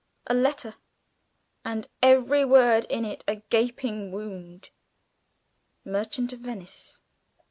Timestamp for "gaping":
3.35-4.11